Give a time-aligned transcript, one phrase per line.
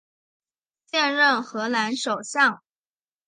[0.87, 2.63] 现任荷兰首相。